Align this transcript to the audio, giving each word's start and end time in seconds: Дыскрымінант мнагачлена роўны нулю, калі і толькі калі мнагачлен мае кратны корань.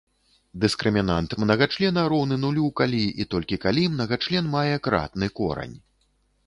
Дыскрымінант 0.61 1.35
мнагачлена 1.43 2.05
роўны 2.13 2.35
нулю, 2.47 2.67
калі 2.81 3.05
і 3.25 3.29
толькі 3.35 3.63
калі 3.67 3.83
мнагачлен 3.93 4.53
мае 4.59 4.75
кратны 4.89 5.33
корань. 5.41 5.77